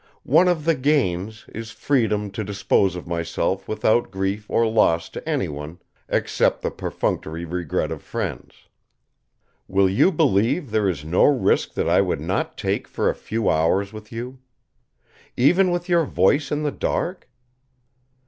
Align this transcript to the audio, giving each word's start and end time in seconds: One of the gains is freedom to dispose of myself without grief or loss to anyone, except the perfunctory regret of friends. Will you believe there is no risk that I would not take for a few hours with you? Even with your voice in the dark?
One 0.25 0.47
of 0.47 0.65
the 0.65 0.73
gains 0.73 1.45
is 1.53 1.69
freedom 1.69 2.31
to 2.31 2.43
dispose 2.43 2.95
of 2.95 3.05
myself 3.05 3.67
without 3.67 4.09
grief 4.09 4.49
or 4.49 4.65
loss 4.65 5.09
to 5.09 5.29
anyone, 5.29 5.77
except 6.09 6.63
the 6.63 6.71
perfunctory 6.71 7.45
regret 7.45 7.91
of 7.91 8.01
friends. 8.01 8.67
Will 9.67 9.87
you 9.87 10.11
believe 10.11 10.71
there 10.71 10.89
is 10.89 11.05
no 11.05 11.25
risk 11.25 11.75
that 11.75 11.87
I 11.87 12.01
would 12.01 12.19
not 12.19 12.57
take 12.57 12.87
for 12.87 13.11
a 13.11 13.15
few 13.15 13.47
hours 13.47 13.93
with 13.93 14.11
you? 14.11 14.39
Even 15.37 15.69
with 15.69 15.87
your 15.87 16.05
voice 16.05 16.51
in 16.51 16.63
the 16.63 16.71
dark? 16.71 17.29